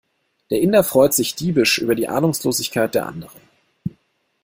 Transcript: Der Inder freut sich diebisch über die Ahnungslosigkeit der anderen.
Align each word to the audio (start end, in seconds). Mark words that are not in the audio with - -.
Der 0.49 0.59
Inder 0.61 0.83
freut 0.83 1.13
sich 1.13 1.35
diebisch 1.35 1.77
über 1.77 1.93
die 1.93 2.07
Ahnungslosigkeit 2.07 2.95
der 2.95 3.05
anderen. 3.05 3.39